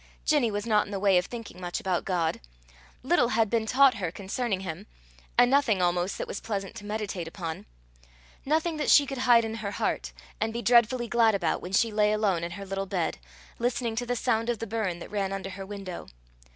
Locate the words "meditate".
6.85-7.27